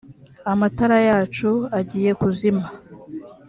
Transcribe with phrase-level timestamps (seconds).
[0.51, 1.49] amatara yacu
[1.79, 2.65] agiye kuzima